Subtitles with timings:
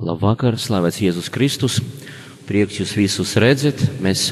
[0.00, 1.74] Labvakar, slavēts Jēzus Kristus.
[2.48, 3.82] Prieks jūs visus redzēt.
[4.00, 4.30] Mēs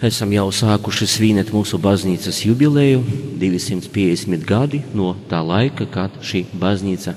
[0.00, 3.02] esam jau sākuši svinēt mūsu baznīcas jubileju,
[3.36, 7.12] 250 gadi no tā laika, kad šī baznīca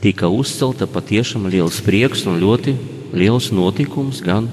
[0.00, 0.88] tika uzcelta.
[0.88, 2.72] Patiešām liels prieks un ļoti
[3.12, 4.48] liels notikums gan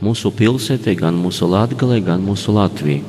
[0.00, 3.02] mūsu pilsētē, gan mūsu Latgalē, gan mūsu Latvijā.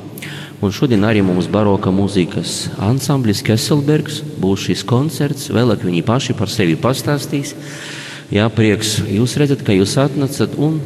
[0.60, 5.48] Un šodien arī mums baroka mūzikas ansamblis Kesselbergs būs šis koncerts.
[5.48, 7.54] Vēlāk viņi paši par sevi pastāstīs.
[8.28, 10.56] Jā, prieks jūs redzat, ka jūs atnācat.
[10.60, 10.76] Un,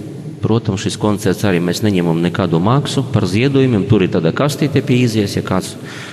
[0.43, 3.89] protams, šis koncerts arī mēs neņemam nekādu maksu par ziedojumiem.
[3.91, 5.35] Tur ir tāda kastīte pie izies.
[5.35, 5.73] Ja kāds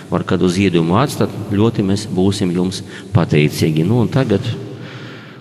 [0.10, 2.82] var kādu ziedojumu atstāt, ļoti mēs būsim jums
[3.14, 3.86] pateicīgi.
[3.86, 4.46] Nu, tagad,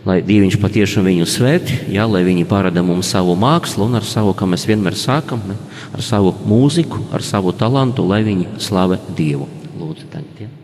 [0.09, 4.37] lai Dievs patiešām viņu svētī, jā, lai viņi parāda mums savu mākslu un ar savu,
[4.37, 5.57] kā mēs vienmēr sākam, ne,
[5.93, 9.49] ar savu mūziku, ar savu talantu, lai viņi slavē Dievu.
[9.79, 10.45] Lūdzu, tagad.
[10.45, 10.58] Ja.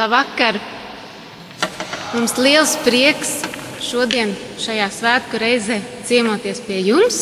[0.00, 0.56] Labvakar!
[2.14, 3.34] Mums liels prieks
[3.84, 5.76] šodien, šajā svētku reizē,
[6.08, 7.18] ciemoties pie jums,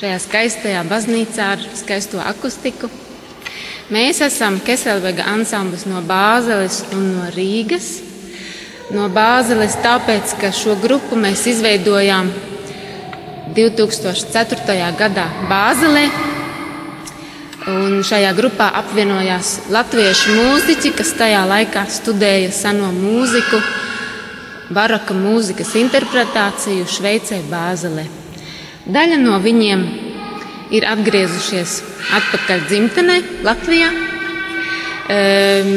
[0.00, 2.90] šajā skaistajā baznīcā ar skaisto akustiku.
[3.94, 7.86] Mēs esam Keselvega ansamblis no Bāzeles un no Rīgas.
[8.90, 12.32] No Bāzeles tāpēc, ka šo grupu mēs izveidojām
[13.54, 14.90] 2004.
[14.98, 16.27] gadā Bāzelē.
[17.68, 23.60] Un šajā grupā apvienojās latviešu mūziķi, kas tajā laikā studēja seno mūziku,
[24.72, 28.06] baraka mūzikas interpretāciju Šveicē, Bāzelē.
[28.88, 29.84] Daļa no viņiem
[30.72, 31.76] ir atgriezušies
[32.16, 33.92] atpakaļ dzimtenē, Latvijā.
[35.12, 35.72] Um,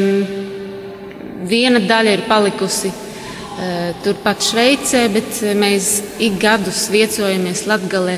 [1.48, 8.16] viena daļa ir palikusi uh, turpat Šveicē, bet mēs ik gadus viecojamies Latgalē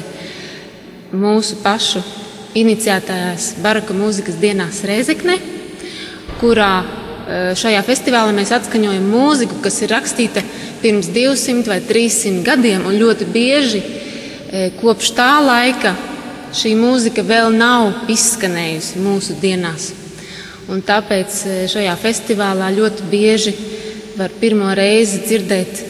[1.14, 2.02] mūsu pašu
[2.54, 5.38] iniciētajās baraka mūzikas dienās Reizekne,
[6.40, 10.44] kurā uh, šajā festivālā mēs atskaņojam mūziku, kas ir rakstīta
[10.82, 15.96] pirms 200 vai 300 gadiem, un ļoti bieži uh, kopš tā laika
[16.54, 19.90] šī mūzika vēl nav izskanējusi mūsu dienās.
[20.70, 23.52] Un tāpēc e, šajā festivālā ļoti bieži
[24.16, 25.82] var pirmo reizi dzirdēt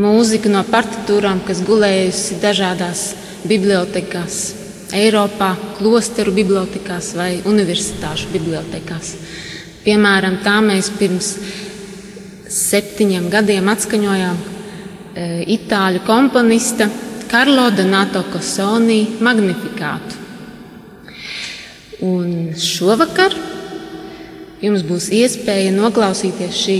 [0.00, 3.04] mūziku no partitūrām, kas gulējusi dažādās
[3.46, 4.40] bibliotekās,
[4.96, 9.14] Eiropā, klosteru bibliotekās vai universitāšu bibliotekās.
[9.84, 11.34] Piemēram, tā mēs pirms
[12.50, 16.90] septiņiem gadiem atskaņojām e, itāļu komponista
[17.30, 20.18] Karlo Donato Kosoni Magnifikātu.
[22.04, 23.36] Un šovakar
[24.64, 26.78] jums būs iespēja noklausīties šī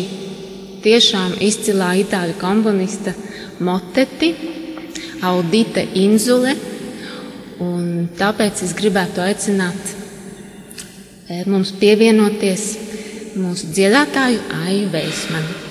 [0.84, 3.14] tiešām izcilā itāļu komponista
[3.60, 4.32] moteti
[5.28, 6.54] Audite Inzule.
[7.60, 9.90] Un tāpēc es gribētu aicināt
[11.28, 12.70] eh, mums pievienoties
[13.36, 15.69] mūsu dziedātāju Aiju Veismanu.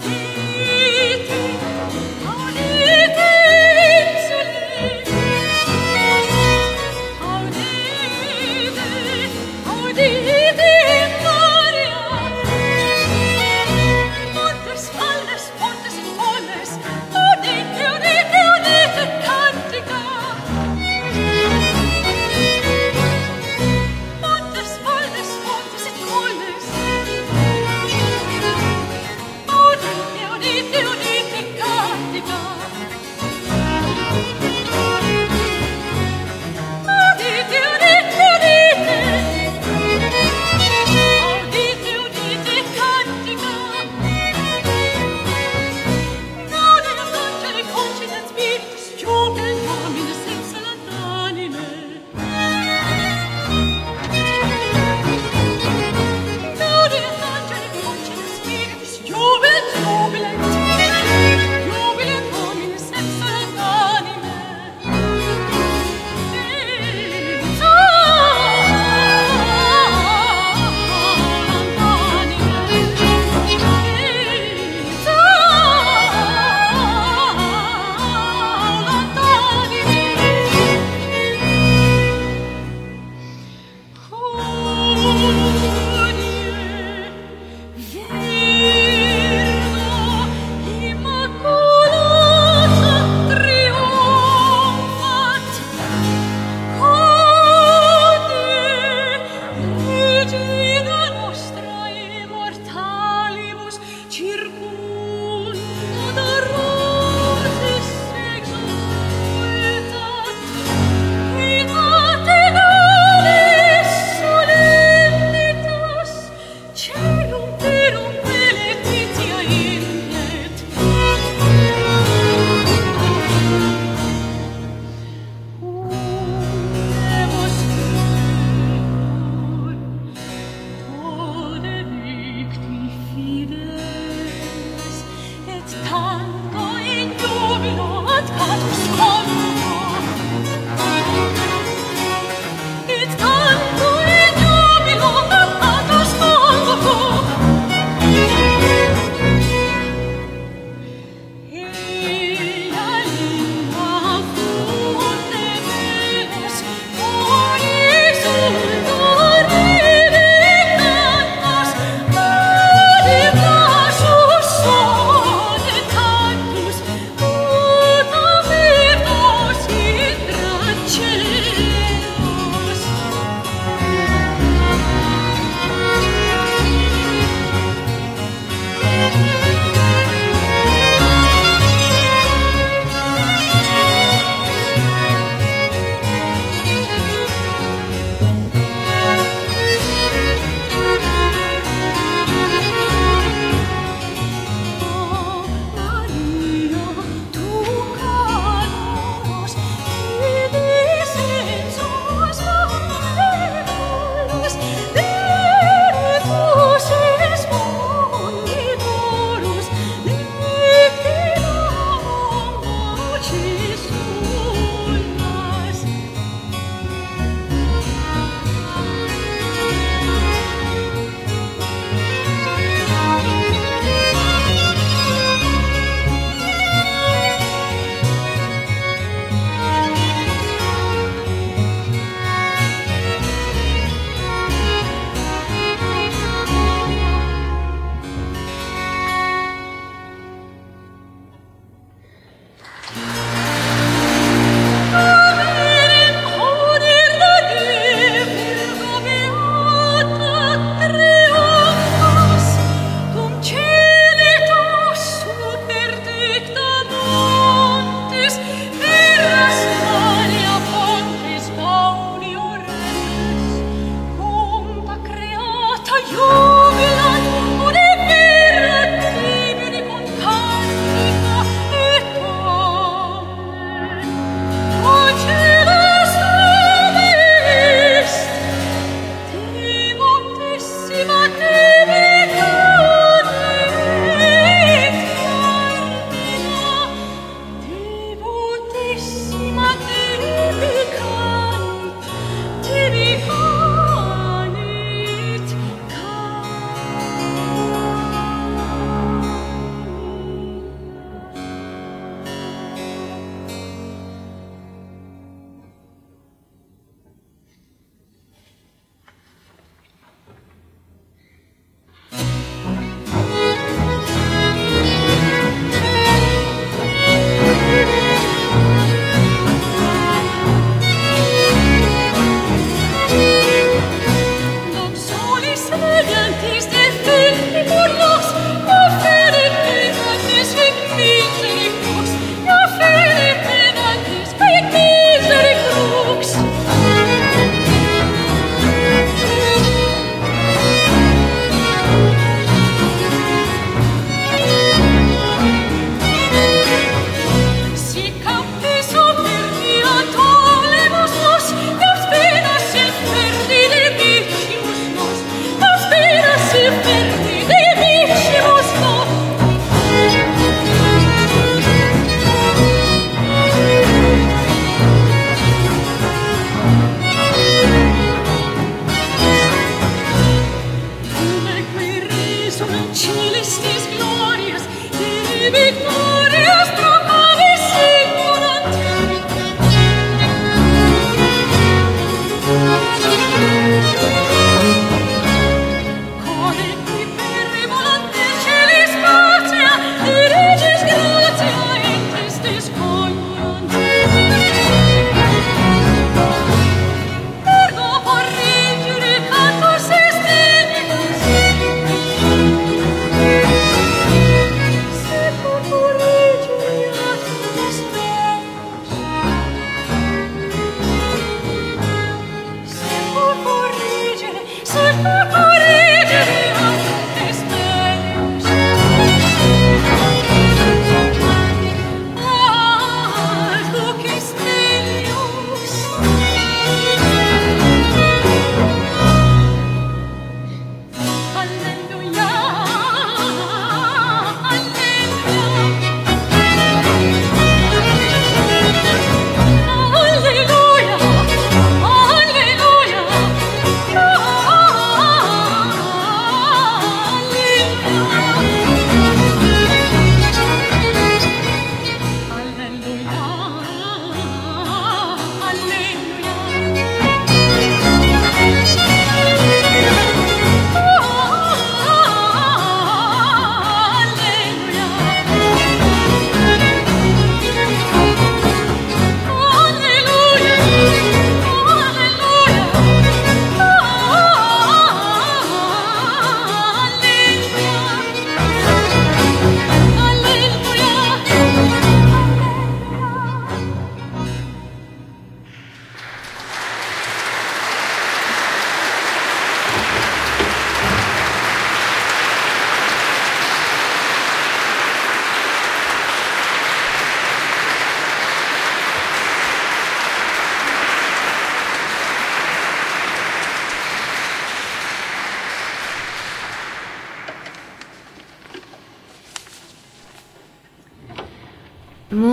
[0.00, 0.33] today.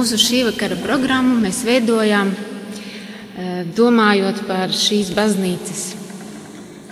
[0.02, 5.84] Mūsu šī vakara programmu mēs veidojām eh, domājot par šīs baznīcas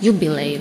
[0.04, 0.60] jubileju.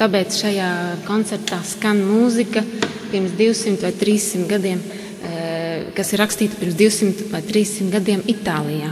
[0.00, 0.70] Tāpēc šajā
[1.04, 2.62] koncertā skan mūzika
[3.10, 8.88] pirms 200 vai 300 gadiem, eh, kas ir rakstīta pirms 200 vai 300 gadiem Itālijā.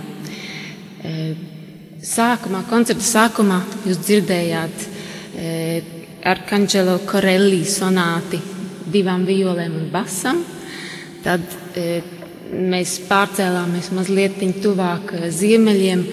[1.00, 1.32] Eh,
[2.04, 4.88] sākumā, koncerta sākumā jūs dzirdējāt
[6.34, 8.44] Arkanģelo Korelli sonāti
[8.92, 10.44] divām violēm un basam.
[11.24, 11.40] Tad
[12.50, 16.04] mēs pārcēlāmies mazliet tuvāk eh, ziemeļiem.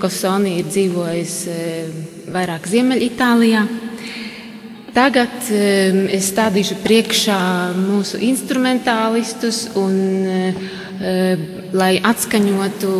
[0.00, 1.90] Kosoni ir dzīvojis eh,
[2.32, 3.64] vairāk Ziemeļitālijā.
[4.96, 7.38] Tagad eh, es stādīšu priekšā
[7.78, 9.96] mūsu instrumentālistus, un,
[11.76, 12.92] lai atskaņotu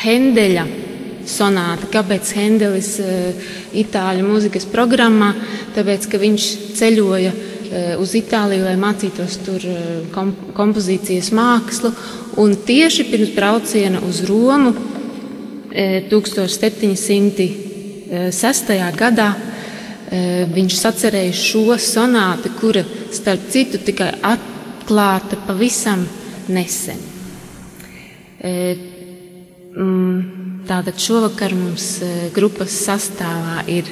[0.00, 0.62] Hendeļa
[1.28, 1.90] sonāti.
[1.92, 2.94] Kāpēc Hendelis
[3.76, 5.34] itāļu mūzikas programmā?
[5.76, 6.46] Tāpēc, ka viņš
[6.78, 7.34] ceļoja
[8.00, 10.06] uz Itāliju, lai mācītos tur eh,
[10.56, 11.90] kompozīcijas mākslu.
[12.40, 14.72] Un tieši pirms brauciena uz Romu
[15.72, 17.44] 1706.
[18.08, 19.30] Eh, gadā
[20.08, 22.80] viņš sacerēja šo sonāti, kura
[23.12, 26.08] starp citu tikai atklāta pavisam
[26.48, 26.96] nesen.
[29.76, 30.18] Mm,
[30.64, 32.00] tātad šovakar mums
[32.32, 33.84] grupas sastāvā ir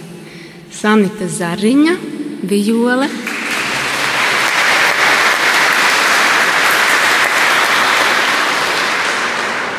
[0.73, 1.95] Sanita Zariņa,
[2.49, 3.12] Vijole.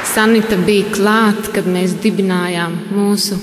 [0.07, 3.35] Sanita bija klāta, kad mēs dibinājām mūsu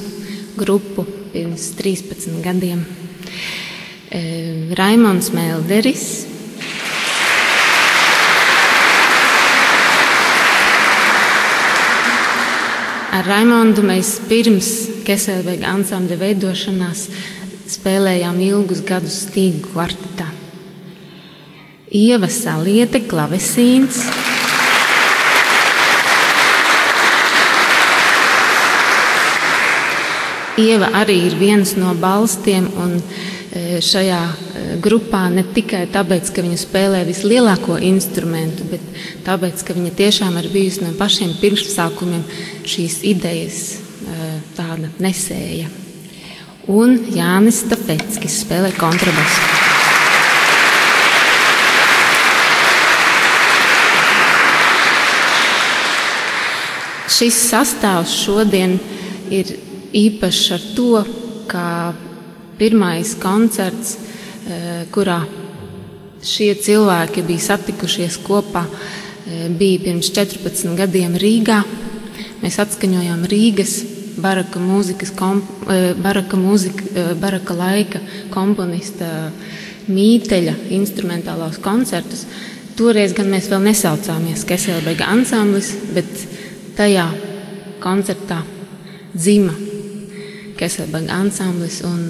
[0.57, 2.81] grupu pirms 13 gadiem.
[4.11, 4.21] E,
[4.79, 6.07] Raimons Melderis.
[13.15, 14.71] Ar Raimondu mēs pirms
[15.07, 17.07] Keselbega ansambļa veidošanās
[17.77, 20.31] spēlējām ilgus gadus stīgu kvartetā.
[21.95, 24.01] Ieva Saliete, klavesīns.
[30.55, 36.59] Ieva arī ir viens no balstiem e, šajā e, grupā ne tikai tāpēc, ka viņa
[36.61, 38.85] spēlē vislielāko instrumentu, bet
[39.27, 42.23] tāpēc, ka viņa tiešām ir bijusi no pašiem pirmsākumiem
[42.71, 45.67] šīs idejas e, tāda nesēja.
[46.71, 49.51] Un Jānis Stafetskis spēlē kontrabasu.
[57.11, 58.79] Šis sastāvs šodien
[59.35, 59.57] ir
[59.95, 60.91] īpašs ar to,
[61.47, 61.95] ka
[62.59, 63.97] pirmais koncerts,
[64.47, 65.23] eh, kurā
[66.25, 71.63] šie cilvēki bija satikušies kopā, eh, bija pirms 14 gadiem Rīgā.
[72.43, 73.85] Mēs atskaņojām Rīgas
[74.17, 74.61] baraka,
[75.17, 79.31] komp, eh, baraka, mūzika, baraka laika komponista
[79.89, 82.25] Mīteļa instrumentālos koncertus.
[82.77, 86.07] toreiz gan mēs vēl nesaucāmies Keselberga ansamblis, bet
[86.75, 87.09] tajā
[87.81, 88.43] koncertā
[89.15, 89.74] dzima
[90.59, 92.01] Keselberga ansamblis, un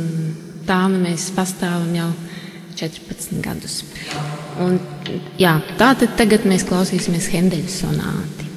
[0.69, 2.11] tā mēs pastāvam jau
[2.75, 3.83] 14 gadus.
[4.63, 4.79] Un,
[5.41, 8.51] jā, tā tad tagad mēs klausīsimies Hendeļa sonāti.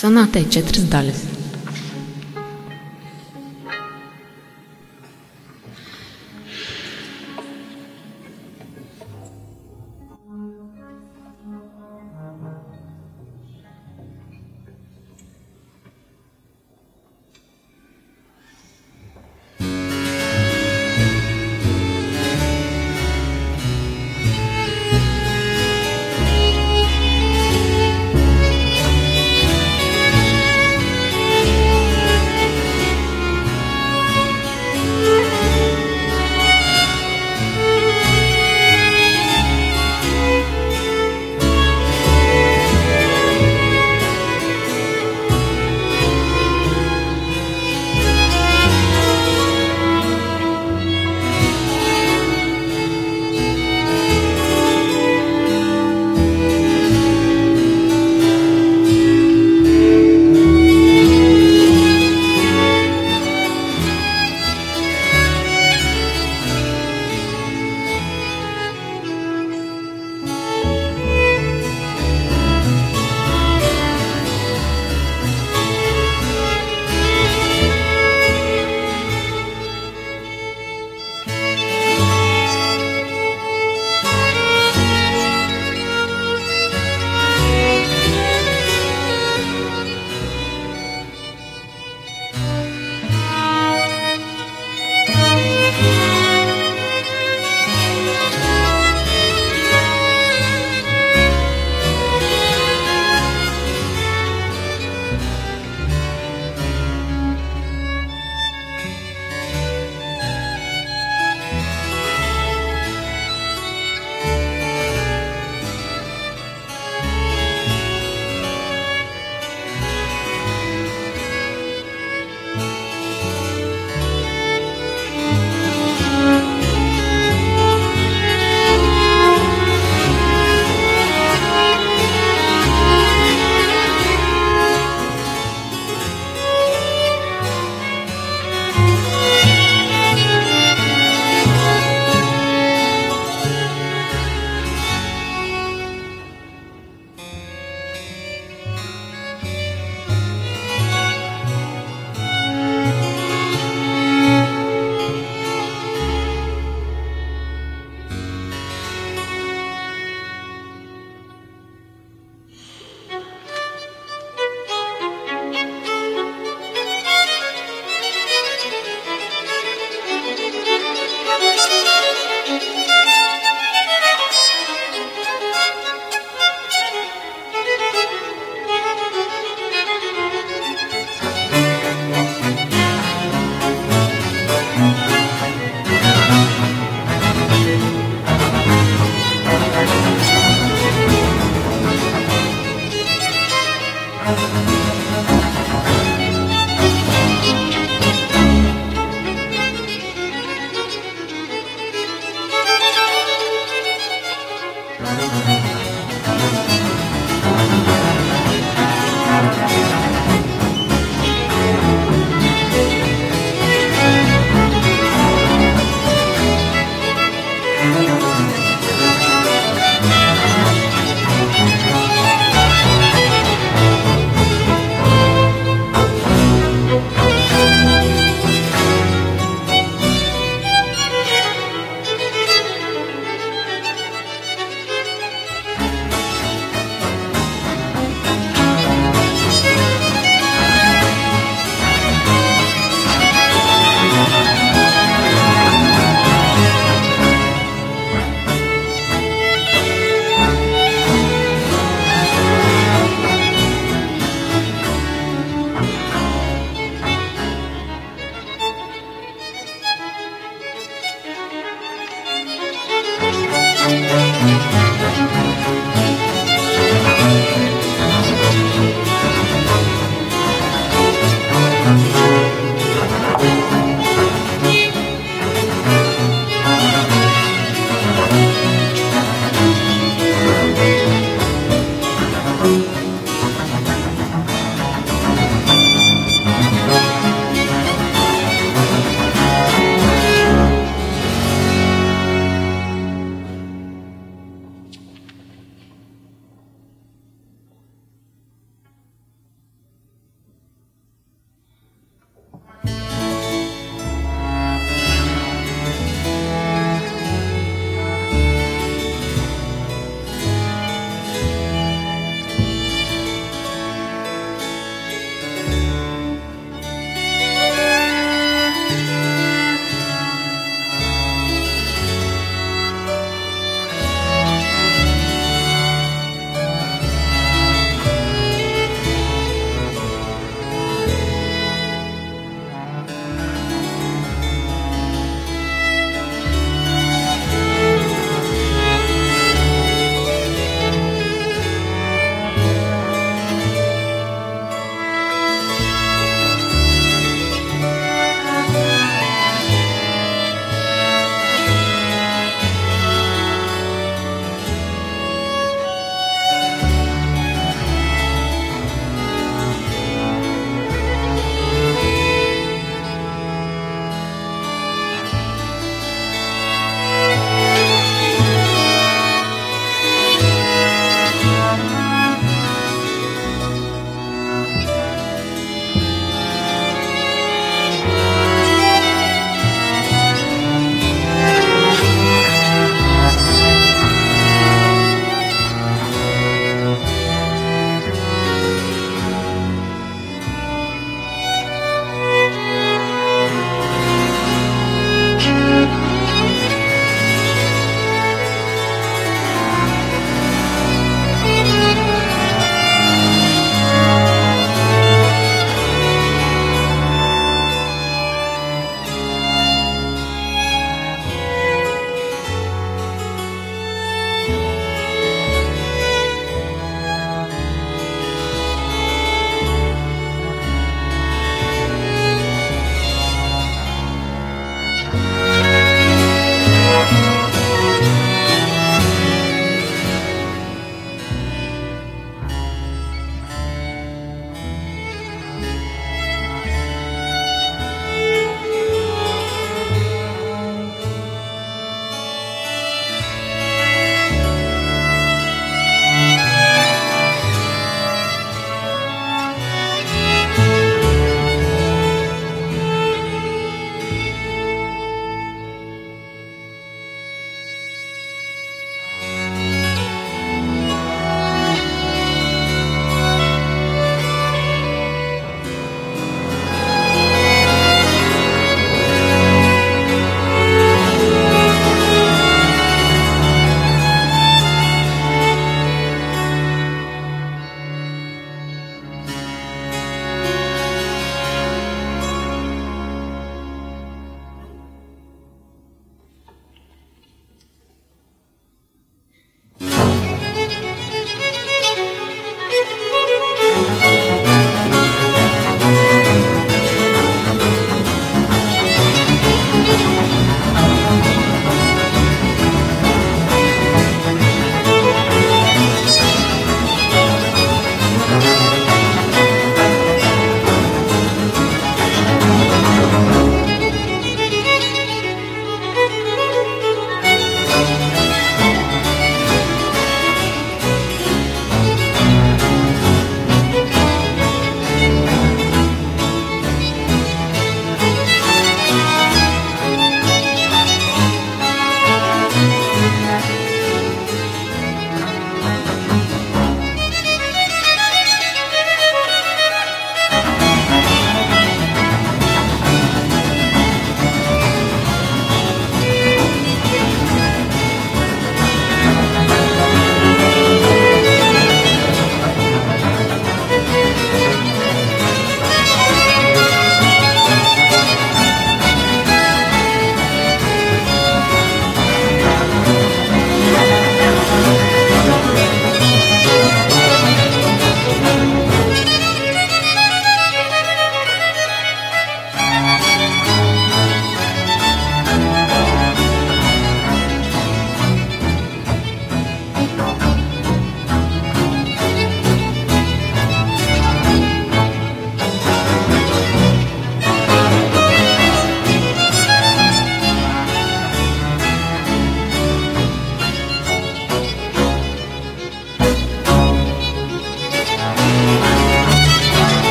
[0.00, 1.39] Sonātei četras daļas.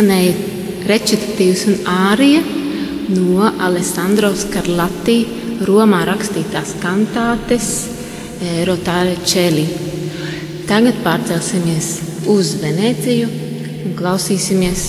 [0.00, 2.40] Izskanēja recitatīvs un ārija
[3.12, 5.16] no Alessandro Skarlati
[5.68, 7.66] Romā rakstītās kantātes
[8.40, 9.66] eh, Rotāre Čeli.
[10.70, 11.90] Tagad pārcelsimies
[12.32, 13.28] uz Venēciju
[13.90, 14.86] un klausīsimies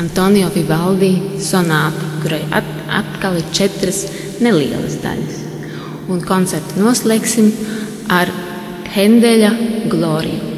[0.00, 1.12] Antonio Vivaldi
[1.44, 4.06] sonātu, kurai at, atkal ir četras
[4.40, 5.44] nelielas daļas.
[6.08, 7.52] Un koncertu noslēgsim
[8.08, 8.32] ar
[8.96, 9.54] Hendeļa
[9.92, 10.53] Gloriju.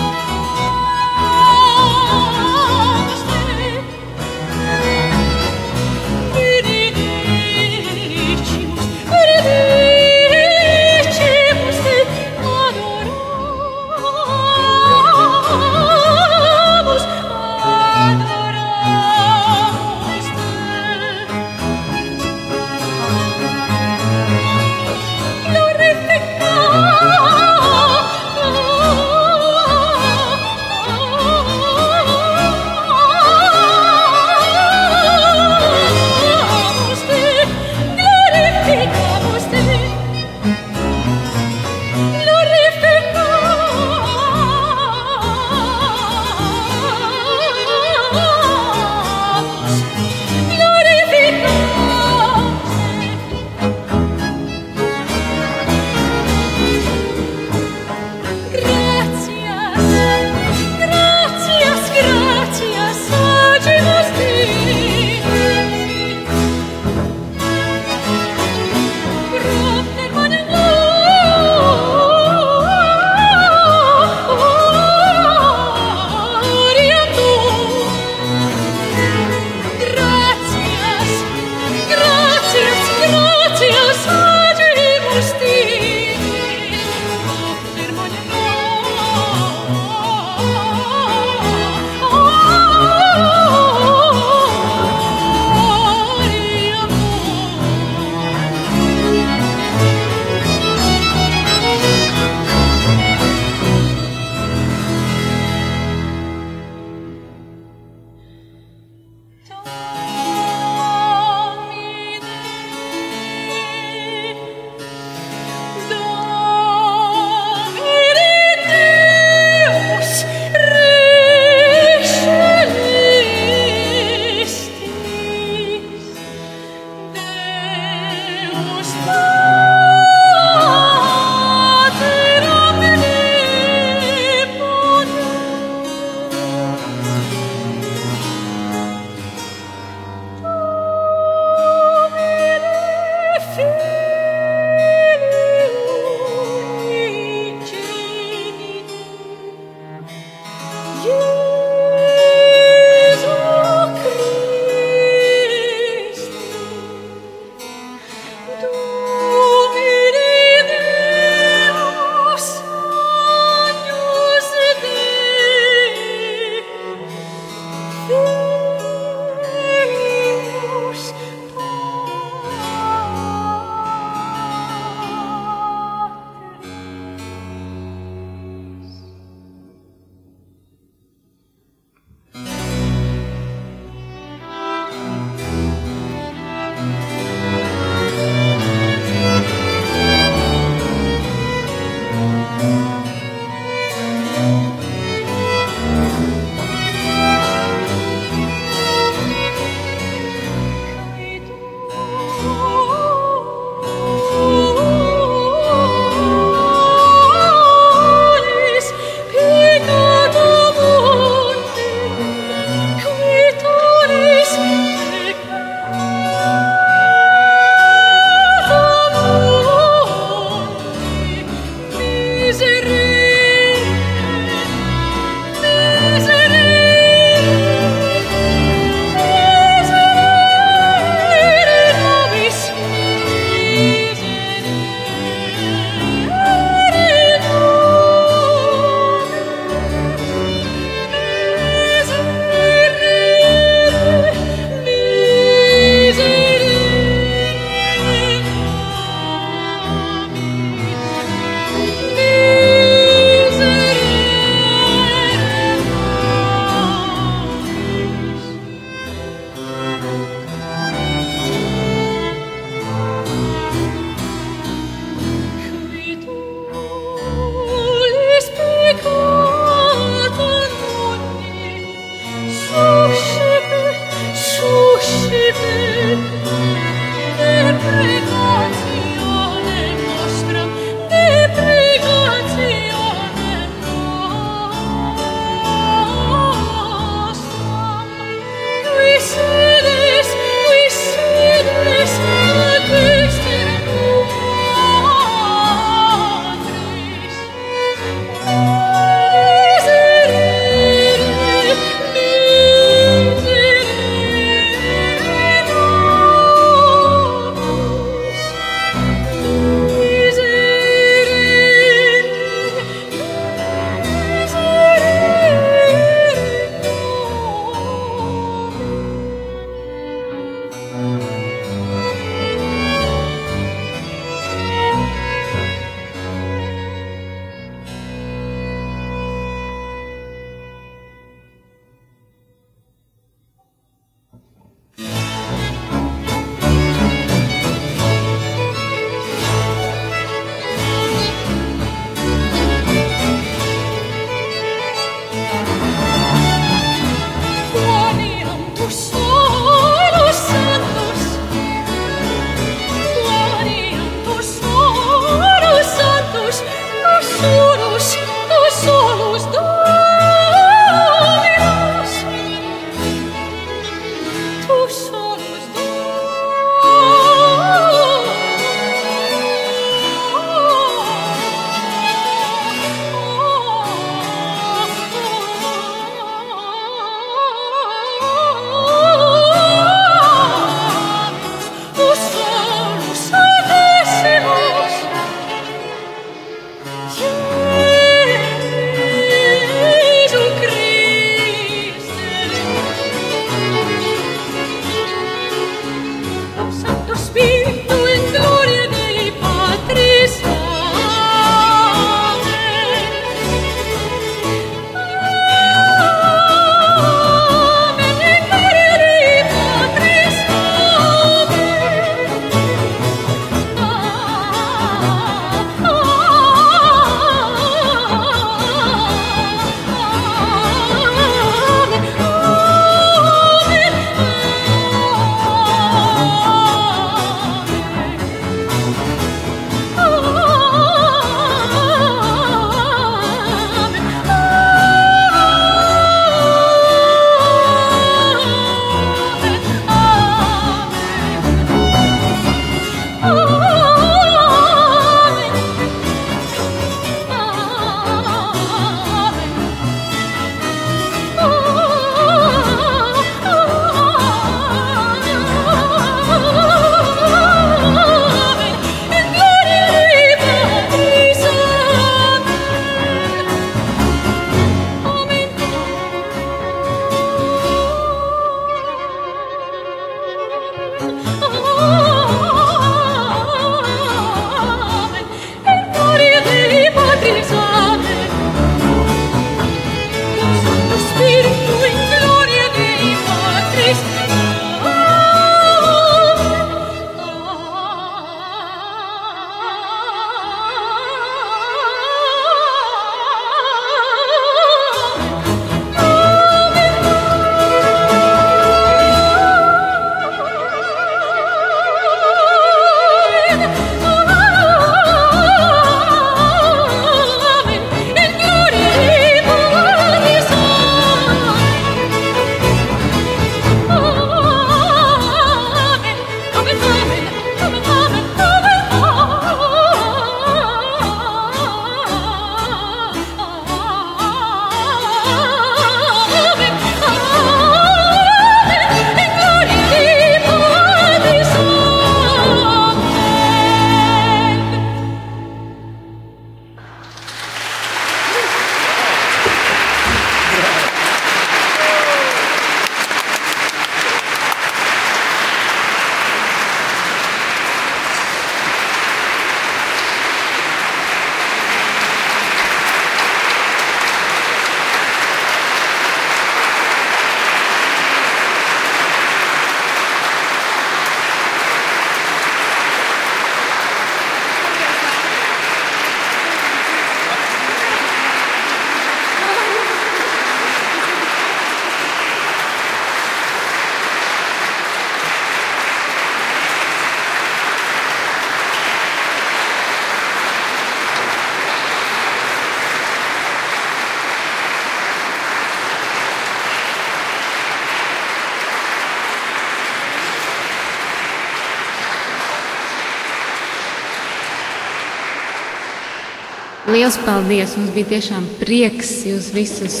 [596.90, 597.76] Lielas paldies!
[597.78, 600.00] Mums bija tiešām prieks jūs visus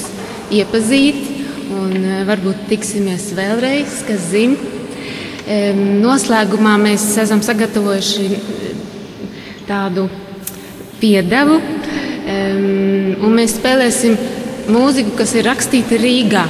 [0.50, 1.20] iepazīt.
[1.70, 4.58] Un eh, varbūt tiksimies vēlreiz, kas zina.
[6.02, 8.26] Noslēgumā mēs esam sagatavojuši
[9.66, 10.04] tādu
[11.00, 14.14] piedevu, un mēs spēlēsim
[14.70, 16.44] mūziku, kas ir rakstīta Rīgā.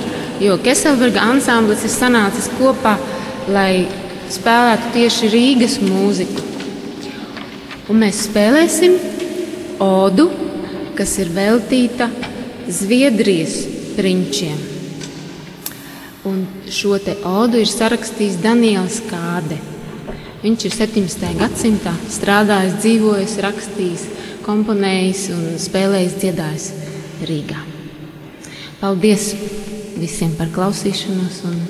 [0.45, 2.99] Jo Keselberga ansamblis ir sanācis kopā,
[3.49, 3.87] lai
[4.33, 6.45] spēlētu tieši Rīgas mūziku.
[7.89, 8.99] Un mēs spēlēsim
[9.81, 10.29] odu,
[10.99, 12.11] kas ir veltīta
[12.71, 13.65] Zviedrijas
[13.97, 14.59] prinčiem.
[16.29, 19.57] Un šo te odu ir sarakstījis Daniels Kāde.
[20.45, 21.33] Viņš ir 17.
[21.41, 24.07] gadsimtā strādājis, dzīvojis, rakstījis,
[24.45, 26.71] komponējis un spēlējis, dziedājis
[27.29, 27.61] Rīgā.
[28.81, 29.33] Paldies
[30.01, 31.61] visiem par klausīšanos un,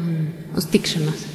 [0.00, 0.16] un
[0.56, 1.31] uz tikšanos!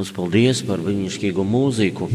[0.00, 2.06] Liels paldies par brīnišķīgo mūziku.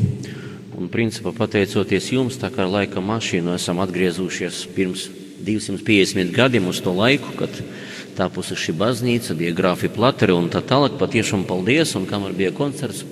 [0.73, 5.03] Un, principā, pateicoties jums, tā kā laika mašīnu esam atgriezušies pirms
[5.45, 7.53] 250 gadiem uz to laiku, kad
[8.17, 10.95] tapusi šī baznīca, bija grāfi plateri un tā tālāk.
[10.97, 13.03] Patiešām paldies, un kamēr bija koncerts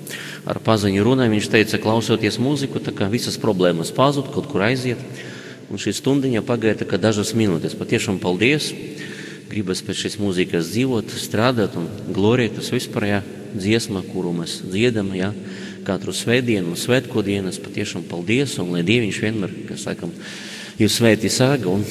[0.50, 5.06] ar paziņu runai, viņš teica, klausoties mūziku, tā kā visas problēmas pazud, kaut kur aiziet.
[5.70, 7.78] Un šī stundiņa pagāja tā kā dažas minūtes.
[7.78, 8.74] Patiešām paldies!
[9.54, 13.22] Gribas pēc šīs mūzikas dzīvot, strādāt un glorēt uz vispārējā
[13.56, 15.32] dziesma, kuru mēs dziedam, ja,
[15.88, 17.62] katru svētdienu un svētko dienas.
[17.62, 20.14] Patiešām paldies, un lai Dieviņš vienmēr, kas sakam,
[20.80, 21.86] jūs svētī sāga un